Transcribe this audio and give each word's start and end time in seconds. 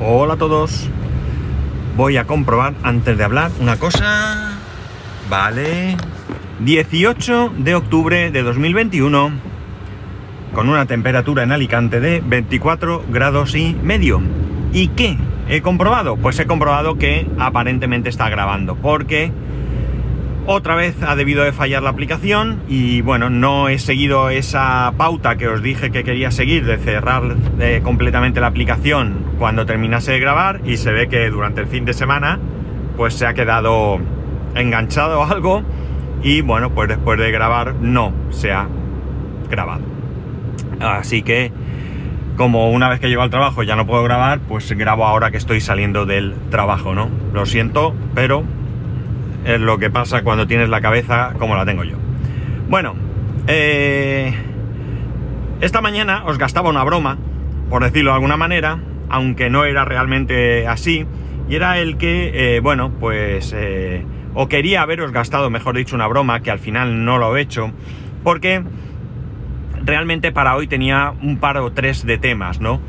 Hola 0.00 0.34
a 0.34 0.36
todos. 0.36 0.90
Voy 1.96 2.16
a 2.16 2.24
comprobar 2.24 2.74
antes 2.82 3.16
de 3.16 3.22
hablar 3.22 3.52
una 3.60 3.76
cosa. 3.76 4.58
Vale. 5.30 5.96
18 6.58 7.52
de 7.58 7.74
octubre 7.76 8.32
de 8.32 8.42
2021. 8.42 9.30
Con 10.52 10.68
una 10.68 10.86
temperatura 10.86 11.44
en 11.44 11.52
Alicante 11.52 12.00
de 12.00 12.20
24 12.26 13.04
grados 13.08 13.54
y 13.54 13.76
medio. 13.82 14.20
¿Y 14.72 14.88
qué? 14.88 15.16
He 15.48 15.62
comprobado. 15.62 16.16
Pues 16.16 16.40
he 16.40 16.46
comprobado 16.46 16.98
que 16.98 17.28
aparentemente 17.38 18.08
está 18.08 18.28
grabando. 18.28 18.74
Porque 18.74 19.30
otra 20.46 20.74
vez 20.74 21.02
ha 21.02 21.16
debido 21.16 21.42
de 21.42 21.52
fallar 21.52 21.82
la 21.82 21.90
aplicación 21.90 22.62
y 22.68 23.00
bueno, 23.00 23.30
no 23.30 23.68
he 23.68 23.78
seguido 23.78 24.30
esa 24.30 24.92
pauta 24.96 25.36
que 25.36 25.48
os 25.48 25.62
dije 25.62 25.90
que 25.90 26.04
quería 26.04 26.30
seguir 26.30 26.64
de 26.66 26.76
cerrar 26.78 27.22
eh, 27.60 27.80
completamente 27.82 28.40
la 28.40 28.48
aplicación 28.48 29.24
cuando 29.38 29.66
terminase 29.66 30.12
de 30.12 30.20
grabar 30.20 30.60
y 30.64 30.76
se 30.76 30.92
ve 30.92 31.08
que 31.08 31.30
durante 31.30 31.62
el 31.62 31.66
fin 31.66 31.84
de 31.84 31.94
semana 31.94 32.38
pues 32.96 33.14
se 33.14 33.26
ha 33.26 33.34
quedado 33.34 33.98
enganchado 34.54 35.24
algo 35.24 35.62
y 36.22 36.40
bueno, 36.40 36.70
pues 36.70 36.88
después 36.88 37.18
de 37.18 37.30
grabar 37.30 37.74
no 37.74 38.12
se 38.30 38.52
ha 38.52 38.66
grabado. 39.50 39.82
Así 40.80 41.22
que 41.22 41.52
como 42.36 42.70
una 42.70 42.88
vez 42.88 43.00
que 43.00 43.08
llego 43.08 43.22
al 43.22 43.30
trabajo 43.30 43.62
ya 43.62 43.76
no 43.76 43.86
puedo 43.86 44.02
grabar, 44.02 44.40
pues 44.40 44.70
grabo 44.72 45.06
ahora 45.06 45.30
que 45.30 45.36
estoy 45.36 45.60
saliendo 45.60 46.04
del 46.06 46.34
trabajo, 46.50 46.94
¿no? 46.94 47.08
Lo 47.32 47.46
siento, 47.46 47.94
pero 48.14 48.44
es 49.44 49.60
lo 49.60 49.78
que 49.78 49.90
pasa 49.90 50.22
cuando 50.22 50.46
tienes 50.46 50.68
la 50.68 50.80
cabeza 50.80 51.34
como 51.38 51.56
la 51.56 51.64
tengo 51.64 51.84
yo. 51.84 51.96
Bueno, 52.68 52.94
eh, 53.46 54.32
esta 55.60 55.80
mañana 55.80 56.24
os 56.24 56.38
gastaba 56.38 56.70
una 56.70 56.84
broma, 56.84 57.18
por 57.68 57.82
decirlo 57.84 58.10
de 58.10 58.16
alguna 58.16 58.36
manera, 58.36 58.78
aunque 59.08 59.50
no 59.50 59.64
era 59.64 59.84
realmente 59.84 60.66
así, 60.66 61.06
y 61.48 61.54
era 61.54 61.78
el 61.78 61.98
que, 61.98 62.56
eh, 62.56 62.60
bueno, 62.60 62.90
pues, 62.98 63.54
eh, 63.56 64.04
o 64.34 64.48
quería 64.48 64.82
haberos 64.82 65.12
gastado, 65.12 65.50
mejor 65.50 65.76
dicho, 65.76 65.94
una 65.94 66.06
broma, 66.06 66.40
que 66.40 66.50
al 66.50 66.58
final 66.58 67.04
no 67.04 67.18
lo 67.18 67.36
he 67.36 67.42
hecho, 67.42 67.70
porque 68.22 68.62
realmente 69.84 70.32
para 70.32 70.56
hoy 70.56 70.66
tenía 70.66 71.12
un 71.22 71.38
par 71.38 71.58
o 71.58 71.72
tres 71.72 72.06
de 72.06 72.18
temas, 72.18 72.60
¿no? 72.60 72.80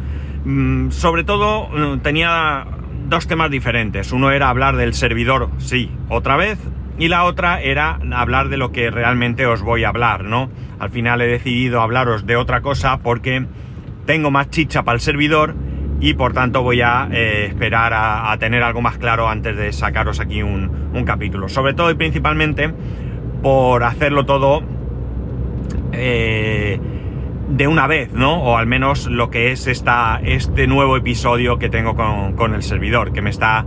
Mm, 0.46 0.92
sobre 0.92 1.24
todo 1.24 1.68
mm, 1.70 2.00
tenía 2.00 2.66
dos 3.08 3.28
temas 3.28 3.52
diferentes. 3.52 4.12
Uno 4.12 4.32
era 4.32 4.50
hablar 4.50 4.76
del 4.76 4.94
servidor, 4.94 5.50
sí, 5.58 5.92
otra 6.10 6.36
vez, 6.36 6.60
y 6.98 7.08
la 7.08 7.26
otra 7.26 7.62
era 7.62 8.00
hablar 8.14 8.50
de 8.50 8.58
lo 8.58 8.72
que 8.72 8.90
realmente 8.90 9.46
os 9.46 9.62
voy 9.62 9.84
a 9.84 9.90
hablar, 9.90 10.24
¿no? 10.24 10.50
Al 10.80 10.90
final 10.90 11.22
he 11.22 11.28
decidido 11.28 11.82
hablaros 11.82 12.26
de 12.26 12.36
otra 12.36 12.62
cosa 12.62 13.00
porque 13.00 13.46
tengo 14.06 14.32
más 14.32 14.50
chicha 14.50 14.84
para 14.84 14.96
el 14.96 15.02
servidor 15.02 15.56
y 16.00 16.14
por 16.14 16.34
tanto 16.34 16.62
voy 16.62 16.82
a 16.82 17.08
eh, 17.12 17.46
esperar 17.48 17.94
a, 17.96 18.36
tener 18.38 18.64
algo 18.64 18.82
más 18.82 18.98
claro 18.98 19.30
antes 19.30 19.56
de 19.56 19.72
sacaros 19.72 20.20
aquí 20.20 20.44
un, 20.44 20.90
un, 20.94 21.04
capítulo. 21.06 21.48
Sobre 21.50 21.74
todo 21.74 21.90
y 21.90 21.96
principalmente 21.96 22.74
por 23.42 23.84
hacerlo 23.84 24.26
todo 24.26 24.62
eh, 25.94 26.80
de 27.50 27.68
una 27.68 27.88
vez, 27.88 28.12
¿no? 28.14 28.42
O 28.42 28.58
al 28.58 28.68
menos 28.68 29.08
lo 29.08 29.30
que 29.30 29.52
es 29.52 29.68
esta, 29.68 30.20
este 30.24 30.68
nuevo 30.68 30.98
episodio 30.98 31.60
que 31.60 31.70
tengo 31.70 31.96
con, 31.96 32.34
con 32.34 32.56
el 32.56 32.64
servidor, 32.64 33.14
que 33.14 33.22
me 33.22 33.30
está 33.30 33.66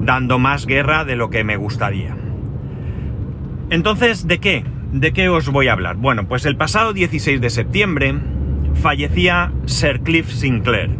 dando 0.00 0.38
más 0.38 0.66
guerra 0.66 1.04
de 1.04 1.16
lo 1.16 1.30
que 1.30 1.44
me 1.44 1.56
gustaría. 1.56 2.16
Entonces, 3.70 4.26
¿de 4.26 4.38
qué? 4.38 4.64
¿De 4.92 5.12
qué 5.12 5.28
os 5.28 5.48
voy 5.48 5.68
a 5.68 5.72
hablar? 5.72 5.96
Bueno, 5.96 6.28
pues 6.28 6.44
el 6.44 6.56
pasado 6.56 6.92
16 6.92 7.40
de 7.40 7.50
septiembre 7.50 8.14
fallecía 8.74 9.52
Sir 9.64 10.00
Cliff 10.00 10.28
Sinclair. 10.28 10.90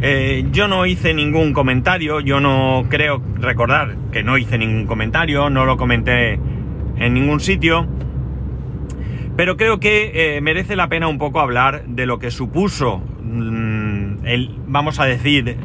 Eh, 0.00 0.46
yo 0.50 0.66
no 0.66 0.84
hice 0.84 1.14
ningún 1.14 1.52
comentario, 1.52 2.18
yo 2.18 2.40
no 2.40 2.86
creo 2.88 3.22
recordar 3.36 3.94
que 4.10 4.24
no 4.24 4.36
hice 4.36 4.58
ningún 4.58 4.86
comentario, 4.86 5.48
no 5.48 5.64
lo 5.64 5.76
comenté 5.76 6.40
en 6.96 7.14
ningún 7.14 7.38
sitio, 7.38 7.86
pero 9.36 9.56
creo 9.56 9.80
que 9.80 10.36
eh, 10.36 10.40
merece 10.40 10.76
la 10.76 10.88
pena 10.88 11.08
un 11.08 11.18
poco 11.18 11.40
hablar 11.40 11.84
de 11.86 12.06
lo 12.06 12.18
que 12.18 12.30
supuso 12.30 12.98
mm, 13.22 14.26
el, 14.26 14.50
vamos 14.66 15.00
a 15.00 15.06
decir, 15.06 15.56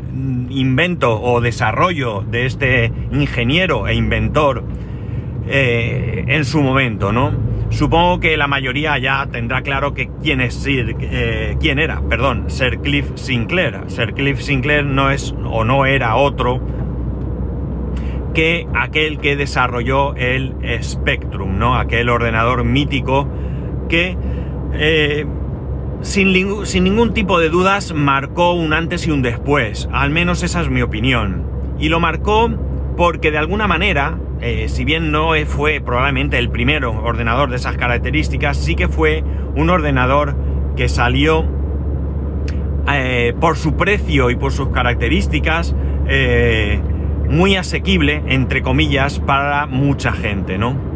invento 0.49 1.21
o 1.21 1.41
desarrollo 1.41 2.21
de 2.21 2.45
este 2.45 2.91
ingeniero 3.11 3.87
e 3.87 3.95
inventor 3.95 4.63
eh, 5.47 6.23
en 6.27 6.45
su 6.45 6.61
momento, 6.61 7.11
¿no? 7.11 7.31
Supongo 7.69 8.21
que 8.21 8.37
la 8.37 8.47
mayoría 8.47 8.97
ya 8.97 9.27
tendrá 9.29 9.61
claro 9.61 9.93
que 9.93 10.09
quién 10.23 10.39
es 10.39 10.65
eh, 10.65 11.57
quién 11.59 11.79
era, 11.79 12.01
perdón, 12.01 12.45
Sir 12.49 12.79
Cliff 12.79 13.05
Sinclair. 13.15 13.81
Sir 13.87 14.13
Cliff 14.13 14.39
Sinclair 14.39 14.85
no 14.85 15.11
es 15.11 15.35
o 15.43 15.65
no 15.65 15.85
era 15.85 16.15
otro 16.15 16.61
que 18.33 18.67
aquel 18.73 19.19
que 19.19 19.35
desarrolló 19.35 20.15
el 20.15 20.55
Spectrum, 20.81 21.57
¿no? 21.57 21.75
Aquel 21.75 22.07
ordenador 22.07 22.63
mítico 22.63 23.27
que 23.87 24.17
eh, 24.73 25.25
sin, 26.01 26.33
ningún 26.33 27.13
tipo 27.13 27.39
de 27.39 27.49
dudas 27.49 27.93
marcó 27.93 28.53
un 28.53 28.73
antes 28.73 29.07
y 29.07 29.11
un 29.11 29.21
después, 29.21 29.89
al 29.91 30.11
menos 30.11 30.43
esa 30.43 30.61
es 30.61 30.69
mi 30.69 30.81
opinión. 30.81 31.43
Y 31.79 31.89
lo 31.89 31.99
marcó 31.99 32.49
porque 32.95 33.31
de 33.31 33.37
alguna 33.37 33.67
manera, 33.67 34.17
eh, 34.41 34.67
si 34.69 34.85
bien 34.85 35.11
no 35.11 35.31
fue 35.45 35.81
probablemente 35.81 36.37
el 36.37 36.49
primero 36.49 36.91
ordenador 36.91 37.49
de 37.49 37.57
esas 37.57 37.77
características, 37.77 38.57
sí 38.57 38.75
que 38.75 38.87
fue 38.87 39.23
un 39.55 39.69
ordenador 39.69 40.35
que 40.75 40.89
salió 40.89 41.45
eh, 42.91 43.33
por 43.39 43.57
su 43.57 43.75
precio 43.75 44.29
y 44.29 44.35
por 44.35 44.51
sus 44.51 44.69
características 44.69 45.75
muy 47.29 47.57
asequible, 47.57 48.23
entre 48.27 48.61
comillas, 48.61 49.19
para 49.19 49.65
mucha 49.65 50.13
gente, 50.13 50.57
¿no? 50.57 50.86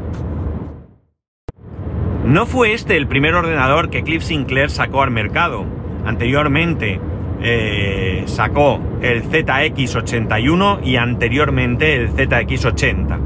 No 2.25 2.45
fue 2.45 2.73
este 2.73 2.97
el 2.97 3.07
primer 3.07 3.33
ordenador 3.33 3.89
que 3.89 4.03
Cliff 4.03 4.23
Sinclair 4.23 4.69
sacó 4.69 5.01
al 5.01 5.11
mercado. 5.11 5.65
Anteriormente 6.05 6.99
eh, 7.41 8.23
sacó 8.27 8.79
el 9.01 9.23
ZX81 9.23 10.85
y 10.85 10.97
anteriormente 10.97 11.95
el 11.95 12.11
ZX80. 12.11 13.19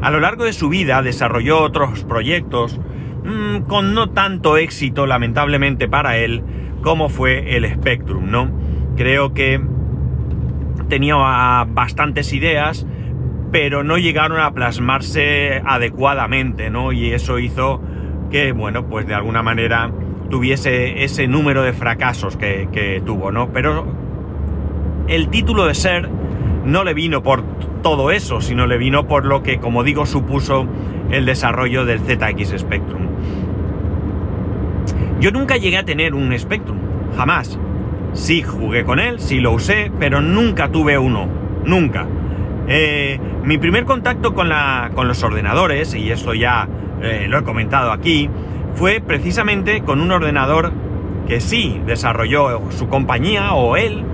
A 0.00 0.10
lo 0.10 0.20
largo 0.20 0.44
de 0.44 0.52
su 0.52 0.68
vida 0.68 1.02
desarrolló 1.02 1.60
otros 1.60 2.04
proyectos 2.04 2.78
mmm, 3.24 3.62
con 3.66 3.94
no 3.94 4.10
tanto 4.10 4.56
éxito, 4.56 5.06
lamentablemente 5.06 5.88
para 5.88 6.16
él, 6.16 6.44
como 6.82 7.08
fue 7.08 7.56
el 7.56 7.68
Spectrum, 7.68 8.30
¿no? 8.30 8.48
Creo 8.96 9.34
que 9.34 9.60
tenía 10.88 11.16
bastantes 11.68 12.32
ideas, 12.32 12.86
pero 13.50 13.82
no 13.82 13.98
llegaron 13.98 14.38
a 14.38 14.52
plasmarse 14.52 15.60
adecuadamente, 15.64 16.70
¿no? 16.70 16.92
Y 16.92 17.10
eso 17.12 17.40
hizo 17.40 17.80
que, 18.28 18.52
bueno, 18.52 18.86
pues 18.86 19.06
de 19.06 19.14
alguna 19.14 19.42
manera 19.42 19.90
tuviese 20.30 21.04
ese 21.04 21.28
número 21.28 21.62
de 21.62 21.72
fracasos 21.72 22.36
que, 22.36 23.02
tuvo, 23.04 23.30
¿no? 23.30 23.52
Pero 23.52 23.86
el 25.08 25.28
título 25.28 25.66
de 25.66 25.74
ser 25.74 26.08
no 26.64 26.84
le 26.84 26.94
vino 26.94 27.22
por 27.22 27.42
todo 27.82 28.10
eso, 28.10 28.40
sino 28.40 28.66
le 28.66 28.76
vino 28.78 29.06
por 29.06 29.24
lo 29.24 29.42
que, 29.42 29.58
como 29.58 29.84
digo, 29.84 30.06
supuso 30.06 30.66
el 31.10 31.24
desarrollo 31.26 31.84
del 31.84 32.00
ZX 32.00 32.58
Spectrum. 32.58 33.02
Yo 35.20 35.30
nunca 35.30 35.56
llegué 35.56 35.78
a 35.78 35.84
tener 35.84 36.14
un 36.14 36.36
Spectrum, 36.38 36.78
jamás. 37.16 37.58
Sí 38.12 38.42
jugué 38.42 38.84
con 38.84 38.98
él, 38.98 39.20
sí 39.20 39.40
lo 39.40 39.52
usé, 39.52 39.92
pero 39.98 40.20
nunca 40.20 40.70
tuve 40.70 40.98
uno, 40.98 41.28
nunca. 41.64 42.06
Eh, 42.68 43.20
mi 43.44 43.58
primer 43.58 43.84
contacto 43.84 44.34
con, 44.34 44.48
la, 44.48 44.90
con 44.94 45.06
los 45.06 45.22
ordenadores, 45.22 45.94
y 45.94 46.10
esto 46.10 46.34
ya 46.34 46.68
eh, 47.02 47.26
lo 47.28 47.38
he 47.38 47.42
comentado 47.44 47.92
aquí, 47.92 48.30
fue 48.74 49.00
precisamente 49.00 49.82
con 49.82 50.00
un 50.00 50.12
ordenador 50.12 50.72
que 51.26 51.40
sí 51.40 51.80
desarrolló 51.86 52.70
su 52.70 52.88
compañía 52.88 53.54
o 53.54 53.76
él, 53.76 54.04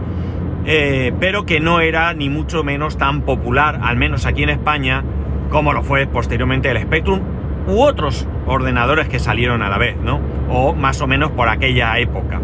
eh, 0.64 1.12
pero 1.20 1.44
que 1.44 1.61
no 1.61 1.81
era 1.81 2.14
ni 2.14 2.29
mucho 2.29 2.64
menos 2.64 2.96
tan 2.96 3.23
popular, 3.23 3.81
al 3.82 3.96
menos 3.96 4.26
aquí 4.26 4.43
en 4.43 4.50
España, 4.50 5.05
como 5.50 5.73
lo 5.73 5.82
fue 5.82 6.06
posteriormente 6.06 6.70
el 6.70 6.81
Spectrum 6.81 7.20
u 7.67 7.81
otros 7.82 8.26
ordenadores 8.46 9.08
que 9.08 9.19
salieron 9.19 9.62
a 9.62 9.69
la 9.69 9.79
vez, 9.79 9.96
¿no? 9.96 10.20
O 10.49 10.75
más 10.75 11.00
o 11.00 11.06
menos 11.06 11.31
por 11.31 11.49
aquella 11.49 11.99
época. 11.99 12.40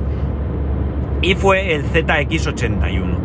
Y 1.22 1.34
fue 1.34 1.74
el 1.74 1.84
ZX81. 1.84 3.16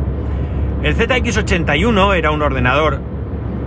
El 0.83 0.95
ZX81 0.95 2.15
era 2.15 2.31
un 2.31 2.41
ordenador 2.41 2.99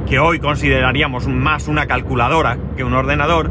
que 0.07 0.19
hoy 0.19 0.39
consideraríamos 0.39 1.27
más 1.27 1.69
una 1.69 1.87
calculadora 1.87 2.59
que 2.77 2.85
un 2.85 2.95
ordenador, 2.95 3.51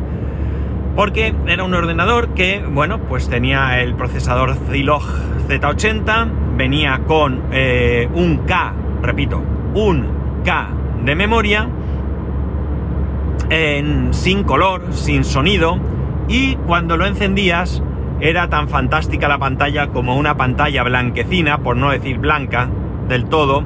porque 0.95 1.35
era 1.47 1.63
un 1.63 1.73
ordenador 1.73 2.29
que, 2.29 2.63
bueno, 2.65 2.99
pues 2.99 3.29
tenía 3.29 3.81
el 3.81 3.95
procesador 3.95 4.55
Zilog 4.71 5.03
Z80, 5.47 6.55
venía 6.55 7.01
con 7.05 7.43
eh, 7.51 8.09
un 8.13 8.37
K, 8.45 8.73
repito, 9.01 9.43
un 9.73 10.07
K 10.45 10.69
de 11.03 11.15
memoria, 11.15 11.67
en, 13.49 14.13
sin 14.13 14.43
color, 14.43 14.93
sin 14.93 15.25
sonido, 15.25 15.77
y 16.29 16.55
cuando 16.55 16.97
lo 16.97 17.05
encendías 17.05 17.83
era 18.21 18.49
tan 18.49 18.69
fantástica 18.69 19.27
la 19.27 19.37
pantalla 19.37 19.87
como 19.87 20.15
una 20.15 20.37
pantalla 20.37 20.83
blanquecina, 20.83 21.59
por 21.59 21.75
no 21.75 21.91
decir 21.91 22.17
blanca, 22.17 22.69
del 23.09 23.25
todo, 23.25 23.63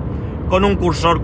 con 0.49 0.65
un 0.65 0.75
cursor 0.75 1.21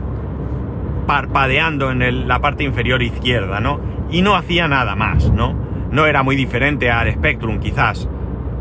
parpadeando 1.05 1.91
en 1.91 2.27
la 2.27 2.39
parte 2.39 2.63
inferior 2.63 3.01
izquierda, 3.01 3.59
¿no? 3.59 3.79
Y 4.11 4.21
no 4.21 4.35
hacía 4.35 4.67
nada 4.67 4.95
más, 4.95 5.31
¿no? 5.31 5.55
No 5.91 6.05
era 6.05 6.23
muy 6.23 6.35
diferente 6.35 6.91
al 6.91 7.11
Spectrum 7.11 7.59
quizás, 7.59 8.09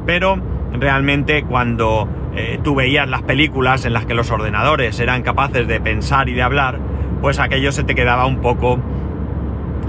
pero 0.06 0.38
realmente 0.72 1.44
cuando 1.44 2.08
eh, 2.34 2.58
tú 2.62 2.74
veías 2.74 3.08
las 3.08 3.22
películas 3.22 3.84
en 3.84 3.92
las 3.92 4.06
que 4.06 4.14
los 4.14 4.30
ordenadores 4.30 4.98
eran 5.00 5.22
capaces 5.22 5.66
de 5.68 5.80
pensar 5.80 6.28
y 6.28 6.34
de 6.34 6.42
hablar, 6.42 6.78
pues 7.20 7.38
aquello 7.38 7.72
se 7.72 7.84
te 7.84 7.94
quedaba 7.94 8.26
un 8.26 8.40
poco 8.40 8.78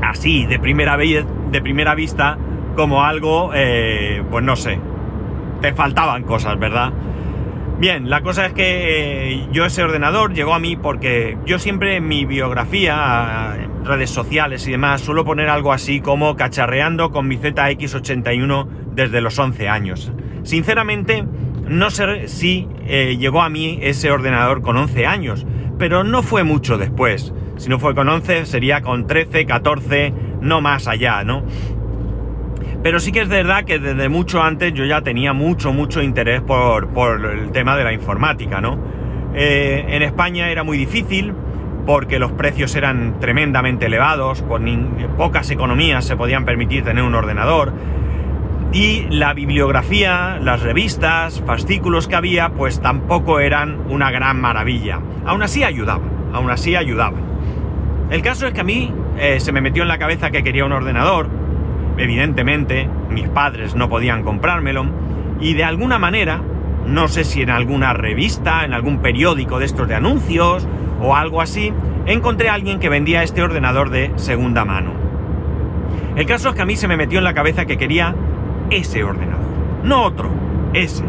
así, 0.02 0.46
de 0.46 0.60
primera, 0.60 0.98
de 0.98 1.62
primera 1.62 1.96
vista, 1.96 2.38
como 2.76 3.04
algo, 3.04 3.52
eh, 3.54 4.24
pues 4.30 4.44
no 4.44 4.56
sé, 4.56 4.80
te 5.62 5.74
faltaban 5.74 6.24
cosas, 6.24 6.60
¿verdad? 6.60 6.92
Bien, 7.86 8.10
la 8.10 8.22
cosa 8.22 8.48
es 8.48 8.54
que 8.54 9.34
eh, 9.34 9.48
yo 9.52 9.64
ese 9.64 9.84
ordenador 9.84 10.34
llegó 10.34 10.56
a 10.56 10.60
mí 10.60 10.76
porque 10.76 11.38
yo 11.46 11.60
siempre 11.60 11.98
en 11.98 12.08
mi 12.08 12.26
biografía, 12.26 13.56
en 13.62 13.86
redes 13.86 14.10
sociales 14.10 14.68
y 14.68 14.72
demás, 14.72 15.02
suelo 15.02 15.24
poner 15.24 15.50
algo 15.50 15.72
así 15.72 16.02
como 16.02 16.36
cacharreando 16.36 17.12
con 17.12 17.28
mi 17.28 17.38
ZX81 17.38 18.68
desde 18.96 19.22
los 19.22 19.38
11 19.38 19.70
años. 19.70 20.12
Sinceramente, 20.42 21.26
no 21.68 21.92
sé 21.92 22.28
si 22.28 22.68
eh, 22.88 23.18
llegó 23.20 23.44
a 23.44 23.50
mí 23.50 23.78
ese 23.84 24.10
ordenador 24.10 24.64
con 24.64 24.78
11 24.78 25.06
años, 25.06 25.46
pero 25.78 26.04
no 26.04 26.24
fue 26.24 26.44
mucho 26.44 26.80
después. 26.80 27.36
Si 27.58 27.70
no 27.70 27.78
fue 27.78 27.94
con 27.94 28.10
11, 28.10 28.48
sería 28.48 28.82
con 28.82 29.06
13, 29.06 29.46
14, 29.46 30.12
no 30.42 30.60
más 30.60 30.88
allá, 30.88 31.24
¿no? 31.24 31.44
Pero 32.86 33.00
sí 33.00 33.12
que 33.12 33.22
es 33.22 33.30
verdad 33.30 33.64
que 33.64 33.80
desde 33.80 34.10
mucho 34.10 34.44
antes 34.44 34.72
yo 34.72 34.86
ya 34.86 35.02
tenía 35.02 35.34
mucho, 35.34 35.74
mucho 35.74 36.04
interés 36.04 36.42
por, 36.42 36.88
el 37.34 37.52
tema 37.52 37.76
de 37.76 37.84
la 37.84 37.92
informática, 37.94 38.62
¿no? 38.62 38.78
Eh, 39.34 39.86
en 39.90 40.04
España 40.04 40.52
era 40.52 40.64
muy 40.64 40.78
difícil 40.78 41.34
porque 41.88 42.20
los 42.20 42.34
precios 42.34 42.76
eran 42.76 43.20
tremendamente 43.20 43.88
elevados, 43.88 44.44
con 44.44 44.68
pocas 45.18 45.50
economías 45.50 46.06
se 46.06 46.16
podían 46.16 46.46
permitir 46.46 46.84
tener 46.84 47.04
un 47.04 47.16
ordenador. 47.16 47.74
Y 48.72 49.08
la 49.10 49.34
bibliografía, 49.34 50.38
las 50.40 50.62
revistas, 50.62 51.42
fascículos 51.44 52.08
que 52.08 52.16
había, 52.18 52.50
pues 52.50 52.84
tampoco 52.84 53.40
eran 53.40 53.80
una 53.90 54.12
gran 54.12 54.40
maravilla. 54.40 55.00
Aún 55.26 55.42
así 55.42 55.64
ayudaban, 55.64 56.12
aún 56.34 56.52
así 56.52 56.76
ayudaban. 56.76 57.24
El 58.12 58.22
caso 58.22 58.46
es 58.46 58.54
que 58.54 58.62
a 58.62 58.64
mí 58.64 58.94
eh, 59.18 59.40
se 59.40 59.52
me 59.52 59.62
metió 59.62 59.82
en 59.82 59.90
la 59.90 59.98
cabeza 59.98 60.30
que 60.30 60.44
quería 60.44 60.66
un 60.66 60.72
ordenador, 60.72 61.45
Evidentemente, 61.98 62.90
mis 63.10 63.28
padres 63.30 63.76
no 63.76 63.90
podían 63.90 64.24
comprármelo 64.24 64.86
y 65.40 65.54
de 65.54 65.64
alguna 65.64 66.00
manera, 66.00 66.42
no 66.86 67.08
sé 67.08 67.24
si 67.24 67.42
en 67.42 67.50
alguna 67.50 67.94
revista, 67.94 68.66
en 68.66 68.74
algún 68.74 69.00
periódico 69.00 69.60
de 69.60 69.66
estos 69.66 69.88
de 69.88 69.96
anuncios 69.96 70.68
o 71.02 71.16
algo 71.16 71.42
así, 71.42 71.72
encontré 72.06 72.50
a 72.50 72.54
alguien 72.54 72.80
que 72.80 72.90
vendía 72.90 73.24
este 73.24 73.42
ordenador 73.42 73.90
de 73.90 74.12
segunda 74.16 74.66
mano. 74.66 74.92
El 76.16 76.26
caso 76.26 76.50
es 76.50 76.56
que 76.56 76.62
a 76.62 76.66
mí 76.66 76.76
se 76.76 76.88
me 76.88 76.98
metió 76.98 77.18
en 77.18 77.26
la 77.26 77.34
cabeza 77.34 77.66
que 77.66 77.78
quería 77.78 78.16
ese 78.70 79.04
ordenador, 79.04 79.46
no 79.84 80.04
otro, 80.04 80.30
ese. 80.74 81.04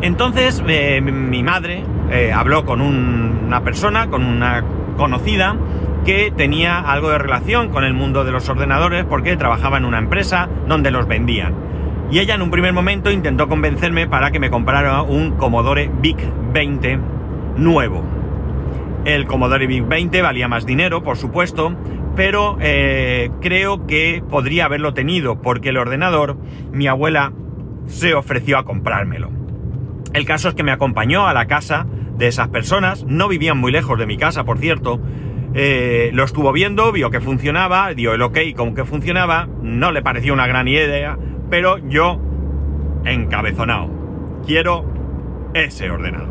Entonces 0.00 0.62
eh, 0.66 1.00
mi 1.00 1.42
madre 1.42 1.82
eh, 2.10 2.32
habló 2.32 2.64
con 2.64 2.80
una 2.80 3.62
persona, 3.62 4.08
con 4.08 4.24
una 4.24 4.64
conocida, 4.96 5.56
que 6.08 6.32
tenía 6.34 6.78
algo 6.78 7.10
de 7.10 7.18
relación 7.18 7.68
con 7.68 7.84
el 7.84 7.92
mundo 7.92 8.24
de 8.24 8.32
los 8.32 8.48
ordenadores 8.48 9.04
porque 9.04 9.36
trabajaba 9.36 9.76
en 9.76 9.84
una 9.84 9.98
empresa 9.98 10.48
donde 10.66 10.90
los 10.90 11.06
vendían. 11.06 11.52
Y 12.10 12.18
ella 12.20 12.34
en 12.34 12.40
un 12.40 12.50
primer 12.50 12.72
momento 12.72 13.10
intentó 13.10 13.46
convencerme 13.46 14.06
para 14.06 14.30
que 14.30 14.40
me 14.40 14.48
comprara 14.48 15.02
un 15.02 15.32
Commodore 15.32 15.90
VIC 16.00 16.16
20 16.54 16.98
nuevo. 17.58 18.02
El 19.04 19.26
Commodore 19.26 19.66
VIC 19.66 19.86
20 19.86 20.22
valía 20.22 20.48
más 20.48 20.64
dinero, 20.64 21.02
por 21.02 21.18
supuesto, 21.18 21.76
pero 22.16 22.56
eh, 22.58 23.28
creo 23.42 23.86
que 23.86 24.22
podría 24.30 24.64
haberlo 24.64 24.94
tenido 24.94 25.42
porque 25.42 25.68
el 25.68 25.76
ordenador, 25.76 26.38
mi 26.72 26.86
abuela 26.86 27.34
se 27.84 28.14
ofreció 28.14 28.56
a 28.56 28.64
comprármelo. 28.64 29.28
El 30.14 30.24
caso 30.24 30.48
es 30.48 30.54
que 30.54 30.62
me 30.62 30.72
acompañó 30.72 31.28
a 31.28 31.34
la 31.34 31.44
casa 31.44 31.86
de 32.16 32.28
esas 32.28 32.48
personas, 32.48 33.04
no 33.04 33.28
vivían 33.28 33.58
muy 33.58 33.72
lejos 33.72 33.98
de 33.98 34.06
mi 34.06 34.16
casa, 34.16 34.44
por 34.44 34.56
cierto, 34.56 35.02
eh, 35.54 36.10
lo 36.12 36.24
estuvo 36.24 36.52
viendo, 36.52 36.92
vio 36.92 37.10
que 37.10 37.20
funcionaba, 37.20 37.94
dio 37.94 38.14
el 38.14 38.22
ok 38.22 38.38
con 38.56 38.74
que 38.74 38.84
funcionaba, 38.84 39.48
no 39.62 39.92
le 39.92 40.02
pareció 40.02 40.32
una 40.32 40.46
gran 40.46 40.68
idea, 40.68 41.18
pero 41.50 41.78
yo, 41.78 42.20
encabezonado, 43.04 43.88
quiero 44.46 44.84
ese 45.54 45.90
ordenador. 45.90 46.28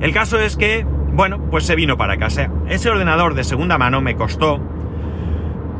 El 0.00 0.12
caso 0.12 0.38
es 0.38 0.56
que, 0.56 0.84
bueno, 1.12 1.40
pues 1.50 1.64
se 1.64 1.74
vino 1.74 1.96
para 1.96 2.18
casa. 2.18 2.50
Ese 2.68 2.90
ordenador 2.90 3.34
de 3.34 3.44
segunda 3.44 3.78
mano 3.78 4.00
me 4.00 4.16
costó, 4.16 4.60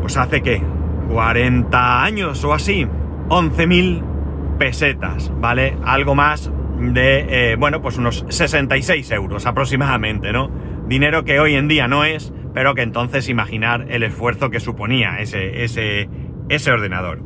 pues 0.01 0.17
hace 0.17 0.43
que, 0.43 0.63
40 1.11 2.03
años 2.03 2.45
o 2.45 2.53
así, 2.53 2.87
11.000 3.29 4.03
pesetas, 4.59 5.33
¿vale? 5.41 5.77
Algo 5.85 6.15
más 6.15 6.51
de, 6.79 7.53
eh, 7.53 7.57
bueno, 7.57 7.81
pues 7.81 7.99
unos 7.99 8.25
66 8.29 9.11
euros 9.13 9.47
aproximadamente, 9.47 10.33
¿no? 10.33 10.51
Dinero 10.89 11.25
que 11.25 11.39
hoy 11.39 11.55
en 11.55 11.69
día 11.69 11.87
no 11.87 12.05
es, 12.05 12.33
pero 12.55 12.75
que 12.75 12.81
entonces 12.81 13.29
imaginar 13.29 13.87
el 13.91 14.03
esfuerzo 14.03 14.49
que 14.49 14.59
suponía 14.59 15.19
ese, 15.21 15.63
ese, 15.63 16.73
ordenador. 16.73 17.21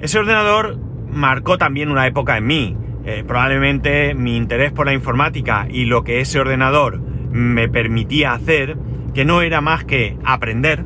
Ese 0.00 0.20
ordenador 0.20 0.78
marcó 1.10 1.58
también 1.58 1.90
una 1.90 2.06
época 2.06 2.36
en 2.36 2.46
mí. 2.46 2.76
Eh, 3.04 3.24
probablemente 3.26 4.14
mi 4.14 4.36
interés 4.36 4.70
por 4.70 4.86
la 4.86 4.92
informática 4.92 5.66
y 5.68 5.86
lo 5.86 6.04
que 6.04 6.20
ese 6.20 6.38
ordenador 6.38 7.00
me 7.00 7.68
permitía 7.68 8.32
hacer, 8.32 8.76
que 9.14 9.24
no 9.24 9.42
era 9.42 9.60
más 9.60 9.84
que 9.84 10.16
aprender, 10.24 10.84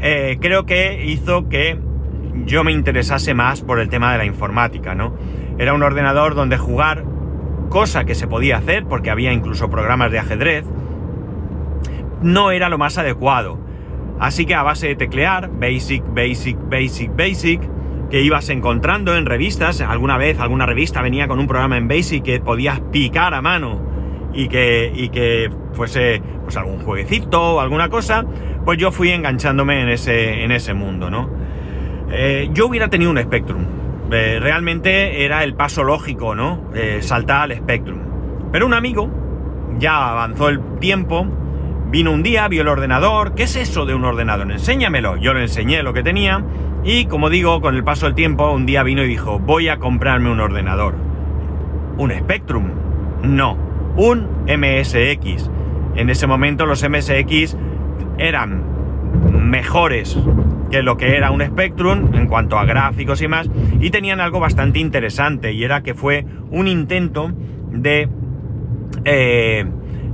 eh, 0.00 0.38
creo 0.40 0.64
que 0.64 1.04
hizo 1.06 1.48
que 1.48 1.76
yo 2.46 2.62
me 2.62 2.70
interesase 2.70 3.34
más 3.34 3.62
por 3.62 3.80
el 3.80 3.88
tema 3.88 4.12
de 4.12 4.18
la 4.18 4.24
informática, 4.26 4.94
¿no? 4.94 5.16
Era 5.58 5.74
un 5.74 5.82
ordenador 5.82 6.36
donde 6.36 6.56
jugar, 6.56 7.04
cosa 7.68 8.04
que 8.04 8.14
se 8.14 8.28
podía 8.28 8.58
hacer 8.58 8.84
porque 8.86 9.10
había 9.10 9.32
incluso 9.32 9.68
programas 9.70 10.12
de 10.12 10.20
ajedrez, 10.20 10.64
no 12.22 12.50
era 12.50 12.68
lo 12.68 12.78
más 12.78 12.98
adecuado. 12.98 13.58
Así 14.18 14.44
que 14.44 14.54
a 14.54 14.62
base 14.62 14.88
de 14.88 14.96
teclear, 14.96 15.50
basic, 15.50 16.04
basic, 16.14 16.58
basic, 16.68 17.16
basic, 17.16 17.62
que 18.10 18.20
ibas 18.20 18.48
encontrando 18.50 19.16
en 19.16 19.24
revistas, 19.24 19.80
alguna 19.80 20.18
vez 20.18 20.38
alguna 20.40 20.66
revista 20.66 21.00
venía 21.00 21.28
con 21.28 21.38
un 21.38 21.46
programa 21.46 21.76
en 21.76 21.88
basic 21.88 22.24
que 22.24 22.40
podías 22.40 22.80
picar 22.80 23.34
a 23.34 23.40
mano 23.40 23.80
y 24.34 24.48
que, 24.48 24.92
y 24.94 25.08
que 25.08 25.50
fuese 25.72 26.20
pues 26.42 26.56
algún 26.56 26.80
jueguecito 26.80 27.54
o 27.54 27.60
alguna 27.60 27.88
cosa, 27.88 28.24
pues 28.64 28.78
yo 28.78 28.90
fui 28.92 29.10
enganchándome 29.10 29.80
en 29.80 29.88
ese, 29.88 30.44
en 30.44 30.50
ese 30.50 30.74
mundo, 30.74 31.08
¿no? 31.08 31.30
Eh, 32.12 32.50
yo 32.52 32.66
hubiera 32.66 32.88
tenido 32.88 33.10
un 33.10 33.18
Spectrum. 33.18 33.64
Eh, 34.10 34.38
realmente 34.40 35.24
era 35.24 35.44
el 35.44 35.54
paso 35.54 35.84
lógico, 35.84 36.34
¿no? 36.34 36.64
Eh, 36.74 36.98
saltar 37.02 37.42
al 37.42 37.56
Spectrum. 37.56 38.00
Pero 38.50 38.66
un 38.66 38.74
amigo, 38.74 39.08
ya 39.78 40.10
avanzó 40.10 40.48
el 40.48 40.60
tiempo, 40.80 41.26
Vino 41.90 42.12
un 42.12 42.22
día, 42.22 42.46
vio 42.46 42.62
el 42.62 42.68
ordenador. 42.68 43.34
¿Qué 43.34 43.42
es 43.42 43.56
eso 43.56 43.84
de 43.84 43.94
un 43.96 44.04
ordenador? 44.04 44.48
Enséñamelo. 44.52 45.16
Yo 45.16 45.34
le 45.34 45.42
enseñé 45.42 45.82
lo 45.82 45.92
que 45.92 46.04
tenía. 46.04 46.44
Y 46.84 47.06
como 47.06 47.30
digo, 47.30 47.60
con 47.60 47.74
el 47.74 47.82
paso 47.82 48.06
del 48.06 48.14
tiempo, 48.14 48.52
un 48.52 48.64
día 48.64 48.84
vino 48.84 49.02
y 49.02 49.08
dijo, 49.08 49.40
voy 49.40 49.68
a 49.68 49.78
comprarme 49.78 50.30
un 50.30 50.38
ordenador. 50.38 50.94
¿Un 51.98 52.12
Spectrum? 52.12 52.70
No, 53.24 53.56
un 53.96 54.28
MSX. 54.46 55.50
En 55.96 56.10
ese 56.10 56.28
momento 56.28 56.64
los 56.64 56.88
MSX 56.88 57.56
eran 58.18 58.62
mejores 59.32 60.16
que 60.70 60.82
lo 60.82 60.96
que 60.96 61.16
era 61.16 61.32
un 61.32 61.44
Spectrum 61.44 62.14
en 62.14 62.28
cuanto 62.28 62.56
a 62.56 62.64
gráficos 62.64 63.20
y 63.20 63.26
más, 63.26 63.50
y 63.80 63.90
tenían 63.90 64.20
algo 64.20 64.38
bastante 64.38 64.78
interesante, 64.78 65.52
y 65.52 65.64
era 65.64 65.82
que 65.82 65.94
fue 65.94 66.24
un 66.52 66.68
intento 66.68 67.32
de 67.72 68.08
eh, 69.04 69.66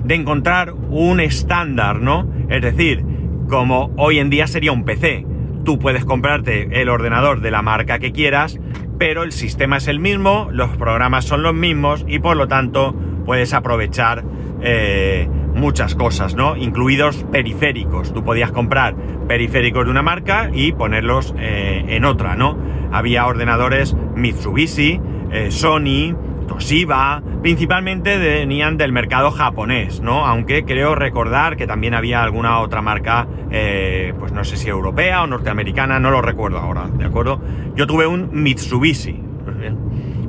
de 0.07 0.15
encontrar 0.15 0.73
un 0.73 1.21
estándar, 1.21 2.01
¿no? 2.01 2.31
Es 2.49 2.63
decir, 2.63 3.05
como 3.49 3.93
hoy 3.97 4.19
en 4.19 4.31
día 4.31 4.47
sería 4.47 4.73
un 4.73 4.85
PC. 4.85 5.27
Tú 5.65 5.79
puedes 5.79 6.05
comprarte 6.05 6.81
el 6.81 6.89
ordenador 6.89 7.41
de 7.41 7.51
la 7.51 7.63
marca 7.63 7.99
que 7.99 8.13
quieras, 8.13 8.59
pero 8.99 9.25
el 9.25 9.33
sistema 9.33 9.79
es 9.79 9.89
el 9.89 9.99
mismo, 9.99 10.49
los 10.53 10.71
programas 10.77 11.25
son 11.25 11.43
los 11.43 11.55
mismos 11.55 12.05
y 12.07 12.21
por 12.21 12.37
lo 12.37 12.47
tanto 12.47 12.95
puedes 13.25 13.53
aprovechar 13.53 14.25
eh, 14.63 15.29
muchas 15.55 15.95
cosas, 15.95 16.37
¿no? 16.37 16.57
Incluidos 16.57 17.25
periféricos. 17.33 18.15
Tú 18.15 18.23
podías 18.23 18.53
comprar 18.53 18.95
periféricos 19.27 19.85
de 19.85 19.91
una 19.91 20.03
marca 20.03 20.51
y 20.53 20.73
ponerlos 20.73 21.35
eh, 21.39 21.85
en 21.89 22.05
otra, 22.05 22.37
¿no? 22.37 22.57
Había 22.93 23.27
ordenadores 23.27 23.97
Mitsubishi, 24.15 25.01
eh, 25.33 25.51
Sony, 25.51 26.15
Toshiba, 26.47 27.23
principalmente 27.47 28.19
venían 28.19 28.77
del 28.77 28.91
mercado 28.91 29.31
japonés, 29.31 30.01
¿no? 30.01 30.27
Aunque 30.27 30.65
creo 30.65 30.97
recordar 30.97 31.57
que 31.57 31.69
también 31.69 31.95
había 31.95 32.25
alguna 32.25 32.59
otra 32.59 32.83
marca, 32.83 33.29
eh, 33.53 34.13
pues 34.19 34.33
no 34.33 34.43
sé 34.43 34.57
si 34.57 34.69
europea 34.69 35.23
o 35.23 35.29
norteamericana, 35.29 36.01
no 36.01 36.11
lo 36.11 36.21
recuerdo 36.21 36.59
ahora, 36.59 36.89
¿de 36.89 37.05
acuerdo? 37.05 37.41
Yo 37.77 37.87
tuve 37.87 38.09
un 38.09 38.31
Mitsubishi. 38.33 39.23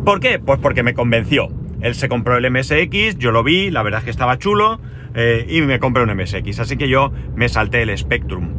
¿Por 0.06 0.20
qué? 0.20 0.38
Pues 0.38 0.60
porque 0.60 0.84
me 0.84 0.94
convenció. 0.94 1.48
Él 1.82 1.96
se 1.96 2.08
compró 2.08 2.38
el 2.38 2.52
MSX, 2.52 3.18
yo 3.18 3.32
lo 3.32 3.44
vi, 3.44 3.72
la 3.72 3.82
verdad 3.82 4.02
es 4.02 4.04
que 4.04 4.12
estaba 4.12 4.38
chulo 4.38 4.80
eh, 5.16 5.44
y 5.50 5.62
me 5.62 5.80
compré 5.80 6.04
un 6.04 6.16
MSX, 6.16 6.60
así 6.60 6.78
que 6.78 6.88
yo 6.88 7.12
me 7.36 7.50
salté 7.50 7.82
el 7.82 7.98
Spectrum. 7.98 8.50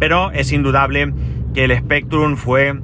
Pero 0.00 0.30
es 0.30 0.52
indudable 0.52 1.12
que 1.52 1.64
el 1.64 1.76
Spectrum 1.76 2.36
fue 2.36 2.80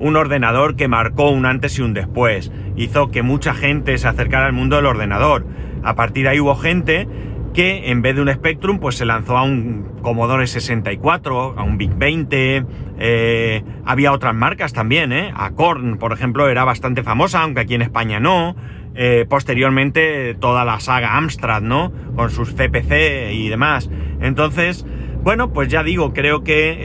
un 0.00 0.16
ordenador 0.16 0.76
que 0.76 0.88
marcó 0.88 1.30
un 1.30 1.46
antes 1.46 1.78
y 1.78 1.82
un 1.82 1.94
después. 1.94 2.52
Hizo 2.76 3.10
que 3.10 3.22
mucha 3.22 3.54
gente 3.54 3.96
se 3.98 4.08
acercara 4.08 4.46
al 4.46 4.52
mundo 4.52 4.76
del 4.76 4.86
ordenador. 4.86 5.46
A 5.82 5.94
partir 5.94 6.24
de 6.24 6.30
ahí 6.30 6.40
hubo 6.40 6.56
gente 6.56 7.08
que 7.54 7.90
en 7.90 8.02
vez 8.02 8.14
de 8.14 8.20
un 8.20 8.32
Spectrum 8.32 8.78
pues 8.78 8.96
se 8.96 9.06
lanzó 9.06 9.38
a 9.38 9.42
un 9.42 10.00
Commodore 10.02 10.46
64, 10.46 11.54
a 11.56 11.62
un 11.62 11.78
Big 11.78 11.94
20, 11.96 12.64
eh, 12.98 13.64
había 13.84 14.12
otras 14.12 14.34
marcas 14.34 14.74
también, 14.74 15.10
¿eh? 15.10 15.32
Acorn, 15.34 15.96
por 15.96 16.12
ejemplo, 16.12 16.48
era 16.48 16.64
bastante 16.64 17.02
famosa, 17.02 17.42
aunque 17.42 17.62
aquí 17.62 17.74
en 17.74 17.82
España 17.82 18.20
no. 18.20 18.54
Eh, 18.94 19.26
posteriormente 19.28 20.34
toda 20.34 20.64
la 20.64 20.80
saga 20.80 21.16
Amstrad, 21.16 21.62
¿no? 21.62 21.92
Con 22.14 22.30
sus 22.30 22.54
CPC 22.54 23.32
y 23.32 23.48
demás. 23.48 23.90
Entonces, 24.20 24.86
bueno, 25.26 25.52
pues 25.52 25.66
ya 25.66 25.82
digo, 25.82 26.12
creo 26.14 26.44
que 26.44 26.78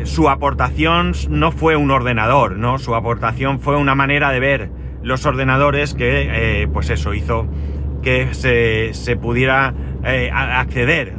eh, 0.00 0.06
su 0.06 0.28
aportación 0.28 1.14
no 1.30 1.50
fue 1.50 1.74
un 1.74 1.90
ordenador, 1.90 2.56
¿no? 2.58 2.78
Su 2.78 2.94
aportación 2.94 3.58
fue 3.58 3.76
una 3.76 3.96
manera 3.96 4.30
de 4.30 4.38
ver 4.38 4.70
los 5.02 5.26
ordenadores 5.26 5.92
que, 5.92 6.68
pues 6.72 6.90
eso, 6.90 7.12
hizo 7.12 7.48
que 8.04 8.34
se, 8.34 9.16
pudiera 9.16 9.74
eh, 10.04 10.30
acceder 10.32 11.14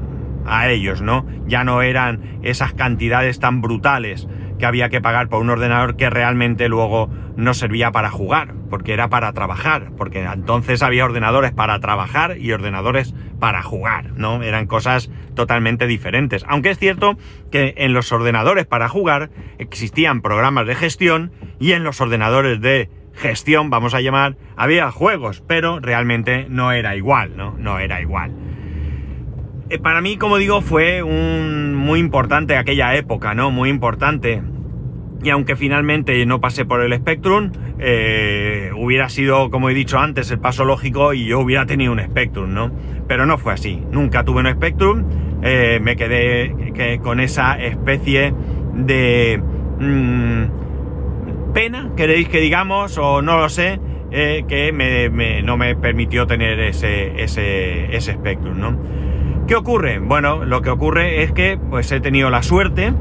a 0.46 0.70
ellos, 0.70 1.01
¿no? 1.01 1.25
Ya 1.48 1.66
no 1.66 1.82
eran 1.82 2.39
esas 2.44 2.72
cantidades 2.72 3.42
tan 3.42 3.60
brutales 3.60 4.25
que 4.58 4.66
había 4.66 4.90
que 4.90 5.02
pagar 5.02 5.30
por 5.30 5.42
un 5.42 5.50
ordenador 5.50 5.96
que 5.96 6.10
realmente 6.10 6.70
luego 6.70 7.10
no 7.36 7.54
servía 7.54 7.92
para 7.92 8.10
jugar, 8.10 8.54
porque 8.70 8.94
era 8.94 9.10
para 9.10 9.32
trabajar, 9.34 9.92
porque 9.98 10.24
entonces 10.24 10.82
había 10.82 11.06
ordenadores 11.06 11.52
para 11.52 11.80
trabajar 11.80 12.38
y 12.38 12.52
ordenadores 12.52 13.14
para 13.40 13.62
jugar, 13.62 14.14
¿no? 14.16 14.42
Eran 14.44 14.68
cosas 14.68 15.12
totalmente 15.36 15.88
diferentes. 15.88 16.44
Aunque 16.48 16.72
es 16.72 16.80
cierto 16.80 17.18
que 17.52 17.76
en 17.78 17.94
los 17.94 18.12
ordenadores 18.12 18.66
para 18.66 18.90
jugar 18.90 19.30
existían 19.60 20.22
programas 20.22 20.66
de 20.66 20.76
gestión 20.76 21.32
y 21.60 21.74
en 21.74 21.84
los 21.84 22.02
ordenadores 22.02 22.60
de 22.62 22.90
gestión, 23.14 23.70
vamos 23.70 23.94
a 23.94 24.02
llamar, 24.02 24.38
había 24.56 24.92
juegos, 24.92 25.44
pero 25.48 25.80
realmente 25.80 26.46
no 26.50 26.72
era 26.72 26.96
igual, 26.96 27.36
¿no? 27.36 27.56
No 27.58 27.80
era 27.80 28.02
igual. 28.02 28.32
Eh, 29.70 29.80
para 29.80 30.02
mí, 30.02 30.18
como 30.18 30.38
digo, 30.38 30.62
fue 30.62 31.04
muy 31.04 32.00
importante 32.00 32.56
aquella 32.56 32.96
época, 32.96 33.34
¿no? 33.34 33.52
Muy 33.52 33.70
importante. 33.70 34.42
Y 35.24 35.30
aunque 35.30 35.56
finalmente 35.56 36.26
no 36.26 36.40
pasé 36.40 36.64
por 36.64 36.82
el 36.82 36.94
Spectrum, 36.94 37.52
eh, 37.80 38.72
hubiera 38.78 39.10
sido, 39.10 39.50
como 39.50 39.70
he 39.70 39.74
dicho 39.74 40.00
antes, 40.00 40.32
el 40.32 40.40
paso 40.40 40.64
lógico 40.64 41.14
y 41.14 41.26
yo 41.26 41.40
hubiera 41.40 41.66
tenido 41.66 41.92
un 41.92 42.00
Spectrum, 42.00 42.54
¿no? 42.54 42.72
Pero 43.08 43.26
no 43.26 43.38
fue 43.38 43.54
así. 43.54 43.84
Nunca 43.92 44.24
tuve 44.24 44.40
un 44.40 44.52
Spectrum. 44.52 45.04
Eh, 45.44 45.80
me 45.82 45.96
quedé 45.96 47.00
con 47.04 47.20
esa 47.20 47.58
especie 47.60 48.34
de... 48.74 49.42
Mm, 49.80 51.54
pena, 51.54 51.92
queréis 51.98 52.30
que 52.30 52.40
digamos, 52.40 52.98
o 52.98 53.22
no 53.22 53.38
lo 53.38 53.50
sé, 53.50 53.80
eh, 54.12 54.46
que 54.48 54.72
no 55.44 55.58
me 55.58 55.76
permitió 55.76 56.26
tener 56.26 56.60
ese 56.60 58.00
Spectrum, 58.00 58.60
¿no? 58.60 59.07
¿Qué 59.48 59.56
ocurre? 59.56 60.00
Bueno, 60.00 60.44
lo 60.44 60.62
que 60.62 60.70
ocurre 60.70 61.24
es 61.24 61.32
que 61.32 61.58
pues 61.58 61.89
he 61.94 62.01
tenido 62.01 62.30
la 62.30 62.44
suerte 62.44 62.94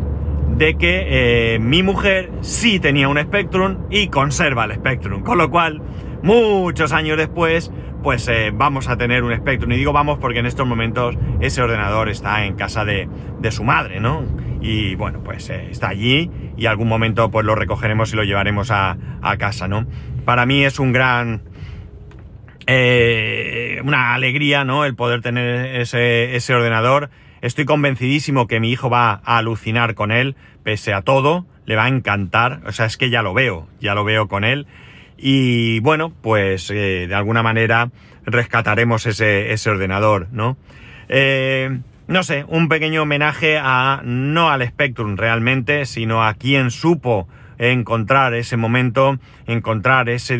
de 0.57 0.76
que 0.76 1.55
eh, 1.55 1.59
mi 1.59 1.83
mujer 1.83 2.31
sí 2.41 2.79
tenía 2.79 3.09
un 3.09 3.19
Spectrum 3.19 3.79
y 3.91 4.09
conserva 4.09 4.65
el 4.65 4.75
Spectrum, 4.75 5.25
con 5.25 5.38
lo 5.38 5.50
cual, 5.50 5.83
muchos 6.23 6.93
años 6.93 7.19
después, 7.19 7.73
pues 8.05 8.29
eh, 8.29 8.53
vamos 8.55 8.88
a 8.88 8.97
tener 8.97 9.25
un 9.25 9.37
Spectrum. 9.37 9.73
Y 9.73 9.76
digo 9.76 9.93
vamos 9.93 10.19
porque 10.21 10.38
en 10.38 10.47
estos 10.47 10.69
momentos 10.69 11.17
ese 11.41 11.62
ordenador 11.62 12.09
está 12.09 12.45
en 12.45 12.55
casa 12.55 12.85
de, 12.85 13.09
de 13.41 13.50
su 13.50 13.65
madre, 13.65 13.99
¿no? 13.99 14.23
Y 14.61 14.95
bueno, 14.95 15.25
pues 15.25 15.50
está 15.50 15.88
allí 15.88 16.31
y 16.57 16.67
algún 16.67 16.88
momento 16.88 17.29
pues 17.29 17.45
lo 17.45 17.57
recogeremos 17.57 18.12
y 18.12 18.17
lo 18.17 18.23
llevaremos 18.23 18.71
a, 18.71 18.97
casa, 19.38 19.67
¿no? 19.67 19.85
Para 20.25 20.47
mí 20.47 20.65
es 20.65 20.79
un 20.79 20.93
gran... 20.93 21.43
Eh, 22.67 23.81
una 23.85 24.15
alegría, 24.15 24.65
¿no? 24.65 24.85
El 24.85 24.95
poder 24.95 25.23
tener 25.23 25.77
ese, 25.77 26.55
ordenador. 26.55 27.11
Estoy 27.41 27.65
convencidísimo 27.65 28.47
que 28.47 28.61
mi 28.61 28.73
hijo 28.73 28.91
va 28.91 29.21
a 29.25 29.39
alucinar 29.39 29.95
con 29.95 30.11
él, 30.11 30.35
pese 30.65 30.93
a 30.93 31.03
todo, 31.03 31.47
le 31.65 31.77
va 31.77 31.85
a 31.85 31.89
encantar. 31.89 32.63
O 32.67 32.73
sea, 32.73 32.87
es 32.87 32.97
que 32.97 33.11
ya 33.11 33.23
lo 33.23 33.35
veo, 33.35 33.69
ya 33.81 33.95
lo 33.95 34.05
veo 34.05 34.27
con 34.27 34.43
él. 34.45 34.67
Y 35.17 35.81
bueno, 35.81 36.13
pues 36.23 36.71
eh, 36.71 37.07
de 37.09 37.15
alguna 37.15 37.43
manera 37.43 37.91
rescataremos 38.25 39.07
ese, 39.07 39.71
ordenador, 39.71 40.29
¿no? 40.33 40.57
Eh, 41.09 41.79
no 42.09 42.23
sé, 42.23 42.45
un 42.49 42.69
pequeño 42.69 43.03
homenaje 43.03 43.59
a, 43.63 44.01
no 44.05 44.51
al 44.51 44.67
Spectrum 44.67 45.17
realmente, 45.17 45.87
sino 45.87 46.25
a 46.25 46.35
quien 46.35 46.71
supo 46.71 47.29
encontrar 47.59 48.35
ese 48.35 48.57
momento, 48.57 49.19
encontrar 49.47 50.09
ese, 50.09 50.37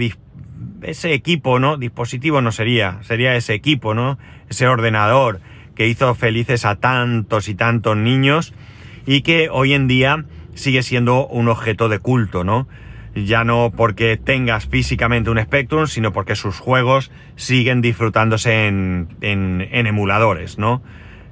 ese 0.83 1.13
equipo, 1.13 1.59
¿no? 1.59 1.77
Dispositivo 1.77 2.41
no 2.41 2.53
sería, 2.53 2.99
sería 3.03 3.35
ese 3.37 3.55
equipo, 3.55 3.95
¿no? 3.95 4.19
Ese 4.49 4.67
ordenador 4.67 5.41
que 5.75 5.87
hizo 5.89 6.15
felices 6.15 6.65
a 6.65 6.77
tantos 6.77 7.49
y 7.49 7.55
tantos 7.55 7.97
niños 7.97 8.55
y 9.07 9.23
que 9.23 9.49
hoy 9.51 9.75
en 9.75 9.89
día 9.89 10.25
sigue 10.55 10.83
siendo 10.83 11.27
un 11.27 11.49
objeto 11.49 11.89
de 11.89 11.99
culto, 11.99 12.45
¿no? 12.45 12.67
Ya 13.15 13.45
no 13.45 13.73
porque 13.75 14.17
tengas 14.17 14.67
físicamente 14.67 15.31
un 15.31 15.41
Spectrum, 15.41 15.87
sino 15.87 16.13
porque 16.13 16.37
sus 16.37 16.59
juegos 16.59 17.11
siguen 17.37 17.81
disfrutándose 17.81 18.67
en, 18.67 19.09
en, 19.21 19.67
en 19.71 19.87
emuladores, 19.87 20.59
¿no? 20.59 20.83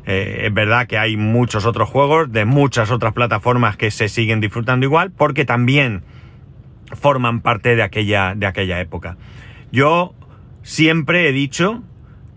Eh, 0.06 0.42
es 0.46 0.54
verdad 0.54 0.86
que 0.86 0.98
hay 0.98 1.16
muchos 1.16 1.64
otros 1.64 1.88
juegos 1.88 2.30
de 2.30 2.44
muchas 2.44 2.90
otras 2.90 3.14
plataformas 3.14 3.76
que 3.76 3.90
se 3.90 4.08
siguen 4.08 4.40
disfrutando 4.40 4.84
igual 4.84 5.10
porque 5.10 5.46
también 5.46 6.02
forman 6.94 7.40
parte 7.40 7.76
de 7.76 7.82
aquella, 7.82 8.34
de 8.34 8.46
aquella 8.46 8.80
época. 8.80 9.16
Yo 9.72 10.14
siempre 10.62 11.28
he 11.28 11.32
dicho 11.32 11.82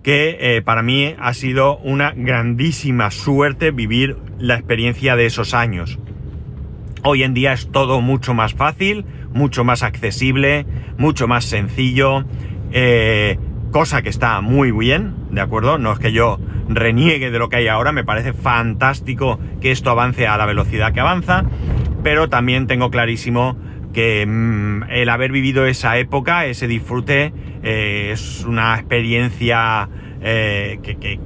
que 0.04 0.38
eh, 0.40 0.62
para 0.62 0.84
mí 0.84 1.16
ha 1.20 1.34
sido 1.34 1.78
una 1.80 2.12
grandísima 2.16 3.12
suerte 3.12 3.72
vivir 3.72 4.18
la 4.40 4.56
experiencia 4.56 5.16
de 5.16 5.26
esos 5.26 5.54
años. 5.54 6.00
Hoy 7.04 7.24
en 7.24 7.34
día 7.34 7.54
es 7.54 7.72
todo 7.72 8.02
mucho 8.02 8.34
más 8.34 8.54
fácil, 8.54 9.06
mucho 9.34 9.64
más 9.64 9.84
accesible, 9.84 10.66
mucho 10.98 11.28
más 11.28 11.46
sencillo. 11.46 12.26
Eh, 12.72 13.38
cosa 13.72 14.02
que 14.02 14.10
está 14.10 14.42
muy 14.42 14.72
bien, 14.72 15.14
¿de 15.32 15.42
acuerdo? 15.42 15.78
No 15.78 15.92
es 15.92 16.00
que 16.00 16.12
yo 16.12 16.40
reniegue 16.70 17.32
de 17.32 17.40
lo 17.40 17.50
que 17.50 17.58
hay 17.58 17.68
ahora, 17.68 17.92
me 17.92 18.04
parece 18.04 18.34
fantástico 18.34 19.40
que 19.62 19.72
esto 19.72 19.90
avance 19.90 20.28
a 20.28 20.38
la 20.38 20.46
velocidad 20.46 20.94
que 20.94 21.00
avanza, 21.00 21.44
pero 22.04 22.30
también 22.30 22.68
tengo 22.68 22.90
clarísimo 22.92 23.58
que 23.98 24.24
mm, 24.27 24.92
el 24.92 25.10
haber 25.10 25.32
vivido 25.32 25.66
esa 25.66 25.98
época, 25.98 26.46
ese 26.46 26.68
disfrute, 26.68 27.34
eh, 27.63 28.12
es 28.13 28.46
una 28.46 28.75
experiencia 28.75 29.89
eh, 30.22 30.77
que, 30.84 30.98
que, 30.98 31.20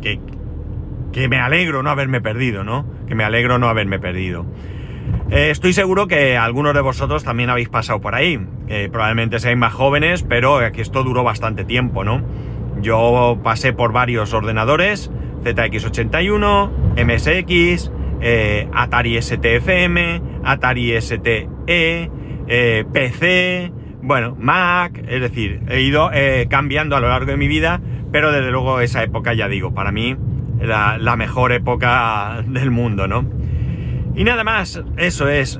que, 1.12 1.28
me 1.28 1.38
alegro 1.38 1.84
no 1.84 1.90
haberme 1.90 2.22
perdido, 2.22 2.64
¿no? 2.64 2.86
Que 3.10 3.14
me 3.14 3.26
alegro 3.26 3.60
no 3.60 3.68
haberme 3.68 4.00
perdido. 4.00 4.46
Eh, 5.32 5.50
estoy 5.50 5.74
seguro 5.74 6.08
que 6.08 6.38
algunos 6.38 6.74
de 6.74 6.80
vosotros 6.80 7.26
también 7.26 7.50
habéis 7.50 7.68
pasado 7.68 8.00
por 8.00 8.16
ahí. 8.16 8.40
probablemente 8.90 9.40
seáis 9.40 9.58
más 9.58 9.74
jóvenes, 9.74 10.24
pero 10.24 10.62
esto 10.62 11.04
duró 11.04 11.26
bastante 11.26 11.66
tiempo, 11.66 12.06
¿no? 12.06 12.24
Yo 12.82 13.38
pasé 13.44 13.74
por 13.74 13.92
varios 13.92 14.32
ordenadores, 14.34 15.12
ZX81, 15.44 16.72
MSX, 17.04 17.92
Atari 18.72 19.22
STFM, 19.22 20.22
Atari 20.46 21.02
STE, 21.02 22.10
eh, 22.54 22.84
PC, 22.92 23.72
bueno, 24.02 24.36
Mac, 24.38 25.02
es 25.08 25.22
decir, 25.22 25.62
he 25.70 25.80
ido 25.80 26.12
eh, 26.14 26.48
cambiando 26.50 26.98
a 26.98 27.00
lo 27.00 27.08
largo 27.08 27.32
de 27.32 27.38
mi 27.38 27.48
vida, 27.48 27.80
pero 28.12 28.34
desde 28.34 28.52
luego 28.52 28.82
esa 28.82 29.02
época, 29.04 29.34
ya 29.34 29.48
digo, 29.48 29.74
para 29.74 29.94
mí 29.94 30.18
la, 30.60 31.16
mejor 31.16 31.54
época 31.54 32.44
del 32.46 32.70
mundo, 32.70 33.08
¿no? 33.08 33.26
Y 34.16 34.26
nada 34.26 34.44
más, 34.44 34.84
eso 34.98 35.30
es 35.30 35.58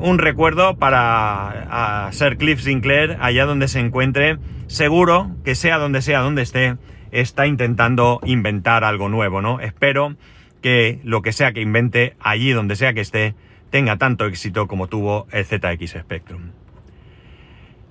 un 0.00 0.18
recuerdo 0.18 0.78
para 0.78 2.08
Sir 2.12 2.38
Cliff 2.38 2.62
Sinclair, 2.62 3.18
allá 3.20 3.44
donde 3.44 3.68
se 3.68 3.80
encuentre, 3.80 4.38
seguro 4.68 5.30
que 5.44 5.54
sea 5.54 5.76
donde 5.76 6.00
sea 6.00 6.20
donde 6.20 6.40
esté, 6.40 6.76
está 7.10 7.46
intentando 7.46 8.20
inventar 8.24 8.84
algo 8.84 9.10
nuevo, 9.10 9.42
¿no? 9.42 9.60
Espero 9.60 10.16
que 10.62 11.00
lo 11.04 11.20
que 11.20 11.32
sea 11.32 11.52
que 11.52 11.60
invente 11.60 12.14
allí 12.20 12.52
donde 12.52 12.76
sea 12.76 12.94
que 12.94 13.02
esté 13.02 13.34
tenga 13.70 13.96
tanto 13.96 14.26
éxito 14.26 14.66
como 14.66 14.88
tuvo 14.88 15.26
el 15.32 15.44
ZX 15.44 15.98
Spectrum. 16.00 16.52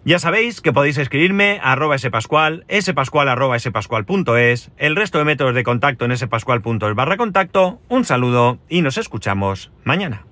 Ya 0.06 0.18
sabéis 0.18 0.62
que 0.62 0.72
podéis 0.72 0.98
escribirme 0.98 1.60
a 1.62 1.74
arroba 1.74 1.98
spascual, 1.98 2.66
spascual 2.82 3.28
arroba 3.28 3.60
spascual.es, 3.60 4.72
el 4.78 4.96
resto 4.96 5.18
de 5.18 5.26
métodos 5.26 5.54
de 5.54 5.64
contacto 5.64 6.06
en 6.06 6.16
spascual.es 6.16 6.96
barra 6.96 7.18
contacto, 7.18 7.82
un 7.90 8.06
saludo 8.06 8.60
y 8.70 8.82
nos 8.82 8.98
escuchamos 8.98 9.72
mañana. 9.84 10.29